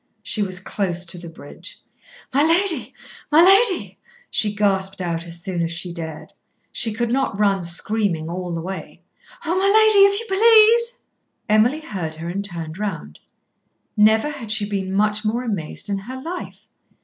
[0.23, 1.79] She was close to the bridge.
[2.33, 2.91] "My lady!
[3.31, 3.99] my lady!"
[4.31, 6.33] she gasped out as soon as she dared.
[6.71, 9.03] She could not run screaming all the way.
[9.45, 10.11] "Oh, my lady!
[10.11, 11.01] if you please!"
[11.47, 13.19] Emily heard her and turned round.
[13.95, 16.65] Never had she been much more amazed in her life.